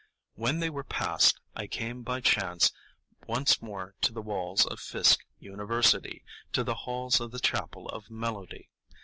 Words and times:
When 0.33 0.61
they 0.61 0.71
were 0.71 0.83
past, 0.83 1.39
I 1.55 1.67
came 1.67 2.01
by 2.01 2.21
chance 2.21 2.71
once 3.27 3.61
more 3.61 3.93
to 4.01 4.11
the 4.11 4.23
walls 4.23 4.65
of 4.65 4.79
Fisk 4.79 5.19
University, 5.37 6.23
to 6.53 6.63
the 6.63 6.73
halls 6.89 7.19
of 7.19 7.29
the 7.29 7.39
chapel 7.39 7.87
of 7.87 8.09
melody. 8.09 8.71